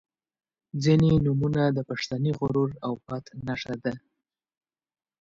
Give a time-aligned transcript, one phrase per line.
[0.83, 3.93] •ځینې نومونه د پښتني غرور او پت نښه ده.